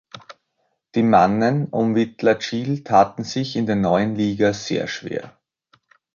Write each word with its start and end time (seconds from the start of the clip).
Die 0.95 1.03
Mannen 1.03 1.67
um 1.67 1.93
Witlatschil 1.93 2.83
taten 2.83 3.23
sich 3.23 3.55
in 3.55 3.67
der 3.67 3.75
neuen 3.75 4.15
Liga 4.15 4.51
sehr 4.51 4.87
schwer. 4.87 5.37